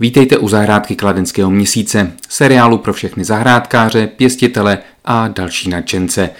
Vítejte 0.00 0.38
u 0.38 0.48
zahrádky 0.48 0.96
Kladenského 0.96 1.50
měsíce, 1.50 2.12
seriálu 2.28 2.78
pro 2.78 2.92
všechny 2.92 3.24
zahrádkáře, 3.24 4.06
pěstitele 4.06 4.78
a 5.04 5.28
další 5.28 5.70
nadšence. 5.70 6.30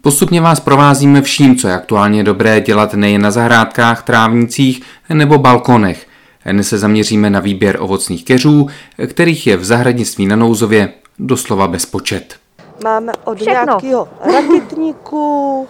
Postupně 0.00 0.40
vás 0.40 0.60
provázíme 0.60 1.22
vším, 1.22 1.56
co 1.56 1.68
je 1.68 1.74
aktuálně 1.74 2.24
dobré 2.24 2.60
dělat 2.60 2.94
nejen 2.94 3.22
na 3.22 3.30
zahrádkách, 3.30 4.02
trávnicích 4.02 4.82
nebo 5.14 5.38
balkonech. 5.38 6.06
Dnes 6.52 6.68
se 6.68 6.78
zaměříme 6.78 7.30
na 7.30 7.40
výběr 7.40 7.76
ovocných 7.80 8.24
keřů, 8.24 8.66
kterých 9.06 9.46
je 9.46 9.56
v 9.56 9.64
zahradnictví 9.64 10.26
na 10.26 10.36
Nouzově 10.36 10.92
doslova 11.18 11.68
bezpočet. 11.68 12.36
Máme 12.84 13.12
od 13.24 13.36
Všechno. 13.36 13.52
nějakého 13.52 14.08
rakitníku, 14.34 15.68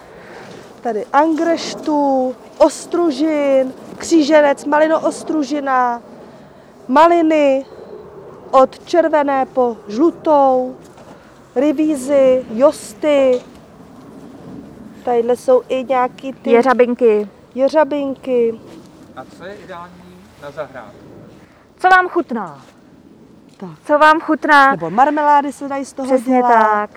tady 0.80 1.04
angreštu, 1.12 2.34
ostružin, 2.58 3.72
kříženec, 3.98 4.64
malino 4.64 5.00
ostružina, 5.00 6.02
maliny 6.88 7.64
od 8.50 8.84
červené 8.84 9.46
po 9.46 9.76
žlutou, 9.88 10.76
rivízy, 11.56 12.44
josty. 12.54 13.40
Tadyhle 15.04 15.36
jsou 15.36 15.62
i 15.68 15.84
nějaký 15.84 16.32
ty 16.32 16.50
Jeřabinky. 16.50 17.28
jeřabinky. 17.54 18.60
A 19.16 19.24
co 19.38 19.44
je 19.44 19.54
ideální 19.54 20.16
na 20.42 20.50
zahrádku? 20.50 20.96
Co 21.78 21.88
vám 21.88 22.08
chutná? 22.08 22.60
Tak. 23.56 23.70
Co 23.86 23.98
vám 23.98 24.20
chutná? 24.20 24.70
Nebo 24.70 24.90
marmelády 24.90 25.52
se 25.52 25.68
dají 25.68 25.84
z 25.84 25.92
toho 25.92 26.06
Přesně 26.08 26.36
dělat. 26.36 26.48
tak. 26.52 26.90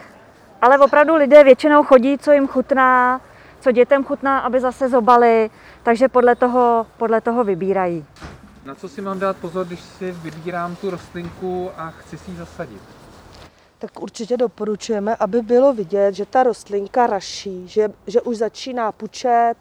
Ale 0.62 0.80
opravdu 0.80 1.16
lidé 1.16 1.44
většinou 1.44 1.84
chodí, 1.84 2.18
co 2.18 2.32
jim 2.32 2.48
chutná, 2.48 3.22
co 3.60 3.72
dětem 3.72 4.04
chutná, 4.04 4.40
aby 4.40 4.60
zase 4.60 4.90
zobali, 4.90 5.50
takže 5.84 6.08
podle 6.08 6.36
toho, 6.36 6.86
podle 6.98 7.22
toho 7.22 7.44
vybírají. 7.44 8.06
Na 8.70 8.76
co 8.76 8.90
si 8.90 9.02
mám 9.02 9.20
dát 9.20 9.38
pozor, 9.38 9.66
když 9.68 9.80
si 9.80 10.12
vybírám 10.12 10.76
tu 10.76 10.90
rostlinku 10.90 11.70
a 11.78 11.90
chci 11.92 12.18
si 12.18 12.32
ji 12.32 12.38
zasadit? 12.38 12.82
tak 13.80 14.02
určitě 14.02 14.38
doporučujeme, 14.38 15.16
aby 15.16 15.42
bylo 15.42 15.74
vidět, 15.74 16.16
že 16.16 16.26
ta 16.26 16.44
rostlinka 16.44 17.08
raší, 17.08 17.68
že, 17.68 17.90
že 18.08 18.22
už 18.22 18.38
začíná 18.38 18.92
pučet, 18.92 19.54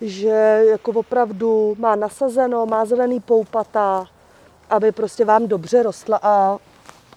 že 0.00 0.62
jako 0.70 0.90
opravdu 0.92 1.76
má 1.78 1.96
nasazeno, 1.96 2.66
má 2.66 2.84
zelený 2.84 3.20
poupata, 3.20 4.06
aby 4.70 4.92
prostě 4.92 5.24
vám 5.24 5.48
dobře 5.48 5.82
rostla 5.82 6.20
a 6.22 6.58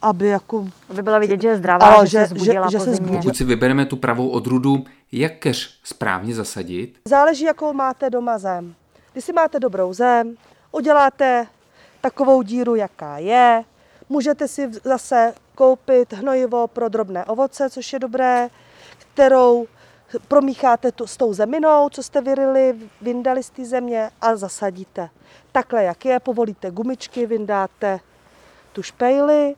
aby 0.02 0.28
jako... 0.28 0.68
Aby 0.90 1.02
byla 1.02 1.20
vidět, 1.20 1.42
že 1.42 1.48
je 1.48 1.58
zdravá, 1.58 1.88
Ano, 1.88 2.06
že, 2.06 2.10
že- 2.20 2.28
se 2.28 2.36
zbudila 2.36 2.68
že- 2.68 2.72
že 2.72 2.78
po 2.78 2.84
se 2.84 2.96
zimě. 2.96 3.18
Pokud 3.18 3.36
si 3.38 3.44
vybereme 3.44 3.86
tu 3.86 3.96
pravou 3.96 4.30
odrůdu, 4.30 4.84
jak 5.12 5.38
keř 5.40 5.80
správně 5.84 6.36
zasadit? 6.36 7.00
Záleží, 7.08 7.44
jakou 7.46 7.74
máte 7.74 8.10
doma 8.10 8.38
zem. 8.38 8.76
Když 9.14 9.26
si 9.26 9.34
máte 9.34 9.60
dobrou 9.60 9.94
zem, 9.94 10.36
uděláte 10.78 11.48
takovou 12.02 12.42
díru, 12.42 12.76
jaká 12.76 13.18
je, 13.18 13.64
můžete 14.10 14.48
si 14.48 14.72
zase 14.84 15.34
koupit 15.56 16.14
hnojivo 16.14 16.68
pro 16.68 16.90
drobné 16.90 17.26
ovoce, 17.26 17.70
což 17.70 17.94
je 17.94 18.00
dobré, 18.00 18.50
kterou 18.98 19.68
promícháte 20.28 20.92
tu, 20.92 21.08
s 21.08 21.18
tou 21.18 21.34
zeminou, 21.34 21.90
co 21.90 22.04
jste 22.04 22.22
vyrili, 22.22 22.76
vyndali 23.02 23.44
z 23.44 23.50
té 23.50 23.66
země 23.66 24.10
a 24.22 24.36
zasadíte. 24.36 25.10
Takhle, 25.52 25.84
jak 25.84 26.06
je, 26.06 26.20
povolíte 26.20 26.72
gumičky, 26.72 27.26
vyndáte 27.26 28.00
tu 28.74 28.84
špejli 28.84 29.56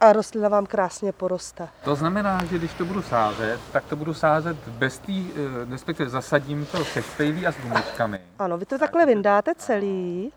a 0.00 0.12
rostlina 0.12 0.48
vám 0.48 0.66
krásně 0.66 1.12
poroste. 1.12 1.68
To 1.84 1.94
znamená, 1.94 2.44
že 2.44 2.58
když 2.58 2.72
to 2.74 2.84
budu 2.84 3.02
sázet, 3.02 3.60
tak 3.72 3.84
to 3.84 3.96
budu 3.96 4.14
sázet 4.14 4.56
bez 4.68 4.98
té, 4.98 5.12
eh, 5.12 5.70
respektive 5.70 6.10
zasadím 6.10 6.66
to 6.66 6.84
se 6.84 7.02
špejlí 7.02 7.46
a 7.46 7.52
s 7.52 7.56
gumičkami. 7.56 8.20
Ano, 8.38 8.58
vy 8.58 8.66
to 8.66 8.78
takhle 8.78 9.06
vyndáte 9.06 9.54
celý. 9.54 10.32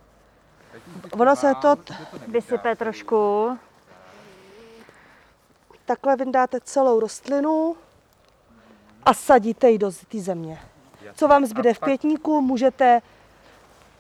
Ono 1.12 1.36
se 1.36 1.54
to 1.62 1.76
Vysype 2.28 2.76
trošku. 2.76 3.50
takhle 5.86 6.16
vyndáte 6.16 6.60
celou 6.64 7.00
rostlinu 7.00 7.76
a 9.04 9.14
sadíte 9.14 9.70
ji 9.70 9.78
do 9.78 9.92
té 10.08 10.20
země. 10.20 10.60
Co 11.16 11.28
vám 11.28 11.46
zbyde 11.46 11.74
v 11.74 11.80
květníku, 11.80 12.42
můžete 12.42 13.02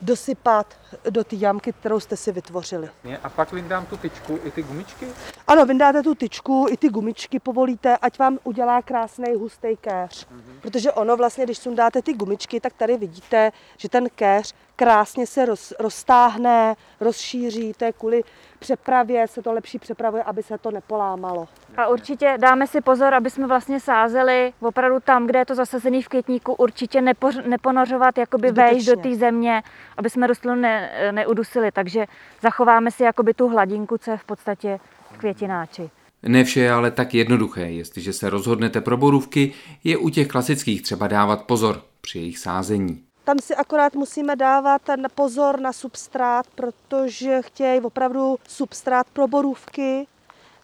dosypat 0.01 0.73
do 1.09 1.23
té 1.23 1.35
jamky, 1.35 1.73
kterou 1.73 1.99
jste 1.99 2.17
si 2.17 2.31
vytvořili. 2.31 2.89
A 3.23 3.29
pak 3.29 3.51
vyndám 3.51 3.85
tu 3.85 3.97
tyčku 3.97 4.39
i 4.43 4.51
ty 4.51 4.63
gumičky. 4.63 5.07
Ano, 5.47 5.65
vyndáte 5.65 6.03
tu 6.03 6.15
tyčku, 6.15 6.65
i 6.69 6.77
ty 6.77 6.89
gumičky 6.89 7.39
povolíte, 7.39 7.97
ať 7.97 8.19
vám 8.19 8.39
udělá 8.43 8.81
krásný 8.81 9.33
hustý 9.35 9.67
kéř. 9.81 10.27
Protože 10.61 10.91
ono 10.91 11.17
vlastně, 11.17 11.43
když 11.43 11.57
sundáte 11.57 12.01
ty 12.01 12.13
gumičky, 12.13 12.59
tak 12.59 12.73
tady 12.73 12.97
vidíte, 12.97 13.51
že 13.77 13.89
ten 13.89 14.09
kéř 14.15 14.53
krásně 14.81 15.27
se 15.27 15.45
roz, 15.45 15.73
roztáhne, 15.79 16.75
rozšíří. 16.99 17.73
To 17.77 17.85
je 17.85 17.91
kvůli 17.93 18.23
přepravě, 18.59 19.27
se 19.27 19.41
to 19.41 19.53
lepší 19.53 19.79
přepravuje, 19.79 20.23
aby 20.23 20.43
se 20.43 20.57
to 20.57 20.71
nepolámalo. 20.71 21.47
A 21.77 21.87
určitě 21.87 22.37
dáme 22.37 22.67
si 22.67 22.81
pozor, 22.81 23.13
aby 23.13 23.29
jsme 23.29 23.47
vlastně 23.47 23.79
sázeli 23.79 24.53
opravdu 24.59 24.99
tam, 24.99 25.27
kde 25.27 25.39
je 25.39 25.45
to 25.45 25.55
zasazený 25.55 26.01
v 26.01 26.07
květníku, 26.07 26.53
určitě 26.53 27.01
nepoř, 27.01 27.39
neponořovat 27.45 28.17
jakoby 28.17 28.51
vejš 28.51 28.85
do 28.85 28.95
té 28.95 29.15
země, 29.15 29.63
aby 29.97 30.09
jsme 30.09 30.27
rostlinu 30.27 30.55
ne, 30.55 30.91
neudusili. 31.11 31.71
Takže 31.71 32.05
zachováme 32.41 32.91
si 32.91 33.03
jakoby 33.03 33.33
tu 33.33 33.47
hladinku, 33.47 33.97
co 33.97 34.11
je 34.11 34.17
v 34.17 34.25
podstatě 34.25 34.79
v 35.11 35.17
květináči. 35.17 35.89
Ne 36.23 36.43
vše 36.43 36.59
je 36.59 36.71
ale 36.71 36.91
tak 36.91 37.13
jednoduché. 37.13 37.61
Jestliže 37.61 38.13
se 38.13 38.29
rozhodnete 38.29 38.81
pro 38.81 38.97
borůvky, 38.97 39.53
je 39.83 39.97
u 39.97 40.09
těch 40.09 40.27
klasických 40.27 40.81
třeba 40.81 41.07
dávat 41.07 41.43
pozor 41.43 41.81
při 42.01 42.19
jejich 42.19 42.37
sázení. 42.37 43.10
Tam 43.23 43.39
si 43.39 43.55
akorát 43.55 43.95
musíme 43.95 44.35
dávat 44.35 44.81
ten 44.81 45.07
pozor 45.15 45.59
na 45.59 45.73
substrát, 45.73 46.47
protože 46.55 47.41
chtějí 47.41 47.81
opravdu 47.81 48.37
substrát 48.47 49.07
pro 49.13 49.27
borůvky, 49.27 50.07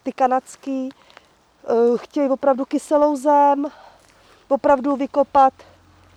ty 0.02 0.12
kanadský, 0.12 0.88
eh, 0.88 1.68
chtějí 1.96 2.28
opravdu 2.28 2.64
kyselou 2.64 3.16
zem, 3.16 3.66
opravdu 4.48 4.96
vykopat 4.96 5.52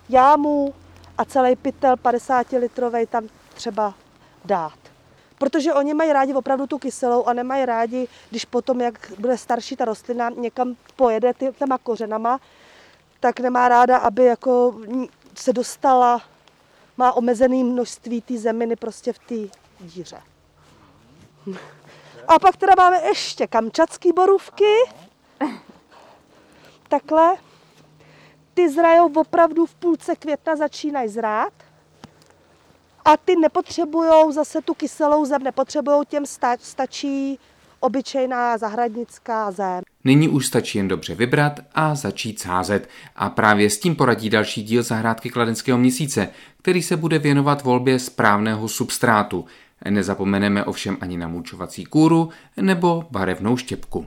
jámu 0.08 0.74
a 1.18 1.24
celý 1.24 1.56
pytel 1.56 1.96
50 1.96 2.58
litrový 2.58 3.06
tam 3.06 3.28
třeba 3.54 3.94
dát. 4.44 4.78
Protože 5.38 5.74
oni 5.74 5.94
mají 5.94 6.12
rádi 6.12 6.34
opravdu 6.34 6.66
tu 6.66 6.78
kyselou 6.78 7.24
a 7.24 7.32
nemají 7.32 7.64
rádi, 7.64 8.08
když 8.30 8.44
potom, 8.44 8.80
jak 8.80 9.12
bude 9.18 9.38
starší 9.38 9.76
ta 9.76 9.84
rostlina, 9.84 10.30
někam 10.30 10.76
pojede 10.96 11.32
těma 11.58 11.78
kořenama, 11.78 12.40
tak 13.20 13.40
nemá 13.40 13.68
ráda, 13.68 13.98
aby 13.98 14.24
jako 14.24 14.74
se 15.34 15.52
dostala, 15.52 16.22
má 16.96 17.12
omezené 17.12 17.64
množství 17.64 18.20
té 18.20 18.38
zeminy 18.38 18.76
prostě 18.76 19.12
v 19.12 19.18
té 19.18 19.58
díře. 19.80 20.22
A 22.28 22.38
pak 22.38 22.56
teda 22.56 22.74
máme 22.78 23.02
ještě 23.02 23.46
kamčatský 23.46 24.12
borůvky. 24.12 24.74
Takhle. 26.88 27.36
Ty 28.54 28.70
zrajou 28.70 29.12
opravdu 29.12 29.66
v 29.66 29.74
půlce 29.74 30.16
května 30.16 30.56
začínají 30.56 31.08
zrát. 31.08 31.52
A 33.04 33.16
ty 33.16 33.36
nepotřebují 33.36 34.32
zase 34.32 34.62
tu 34.62 34.74
kyselou 34.74 35.24
zem, 35.24 35.42
nepotřebují 35.42 36.06
těm 36.08 36.26
sta- 36.26 36.56
stačí 36.60 37.38
obyčejná 37.82 38.58
zahradnická 38.58 39.50
zem. 39.50 39.80
Nyní 40.04 40.28
už 40.28 40.46
stačí 40.46 40.78
jen 40.78 40.88
dobře 40.88 41.14
vybrat 41.14 41.60
a 41.74 41.94
začít 41.94 42.40
sázet. 42.40 42.88
A 43.16 43.30
právě 43.30 43.70
s 43.70 43.78
tím 43.78 43.96
poradí 43.96 44.30
další 44.30 44.62
díl 44.62 44.82
zahrádky 44.82 45.30
Kladenského 45.30 45.78
měsíce, 45.78 46.28
který 46.62 46.82
se 46.82 46.96
bude 46.96 47.18
věnovat 47.18 47.62
volbě 47.62 47.98
správného 47.98 48.68
substrátu. 48.68 49.44
Nezapomeneme 49.90 50.64
ovšem 50.64 50.96
ani 51.00 51.16
na 51.16 51.28
mulčovací 51.28 51.84
kůru 51.84 52.28
nebo 52.56 53.04
barevnou 53.10 53.56
štěpku. 53.56 54.06